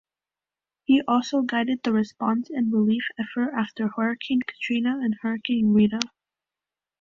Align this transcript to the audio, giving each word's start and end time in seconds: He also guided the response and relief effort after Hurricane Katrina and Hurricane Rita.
He 0.85 1.03
also 1.07 1.43
guided 1.43 1.83
the 1.83 1.93
response 1.93 2.49
and 2.49 2.73
relief 2.73 3.03
effort 3.19 3.51
after 3.55 3.87
Hurricane 3.87 4.39
Katrina 4.47 4.97
and 4.97 5.13
Hurricane 5.21 5.73
Rita. 5.75 5.99